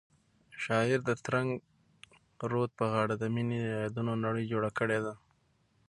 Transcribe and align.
شاعر 0.63 0.99
د 1.05 1.11
ترنګ 1.25 1.49
رود 2.51 2.71
په 2.79 2.85
غاړه 2.93 3.15
د 3.19 3.23
مینې 3.33 3.57
د 3.61 3.67
یادونو 3.83 4.13
نړۍ 4.25 4.45
جوړه 4.51 4.69
کړې 4.77 4.99
ده. 5.05 5.13